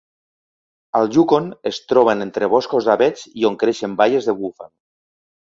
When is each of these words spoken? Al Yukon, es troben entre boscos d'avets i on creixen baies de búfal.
Al 0.99 1.11
Yukon, 1.17 1.49
es 1.71 1.81
troben 1.91 2.25
entre 2.27 2.49
boscos 2.55 2.87
d'avets 2.89 3.29
i 3.43 3.47
on 3.51 3.59
creixen 3.65 3.95
baies 4.01 4.31
de 4.31 4.37
búfal. 4.41 4.73